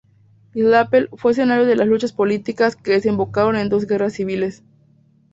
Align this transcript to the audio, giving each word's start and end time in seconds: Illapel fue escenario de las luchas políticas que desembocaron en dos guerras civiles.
Illapel 0.55 1.09
fue 1.15 1.31
escenario 1.31 1.67
de 1.67 1.75
las 1.75 1.85
luchas 1.87 2.11
políticas 2.11 2.75
que 2.75 2.93
desembocaron 2.93 3.55
en 3.55 3.69
dos 3.69 3.85
guerras 3.85 4.13
civiles. 4.13 4.63